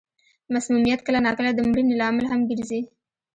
[0.53, 2.81] مسمومیت کله نا کله د مړینې لامل هم ګرځي.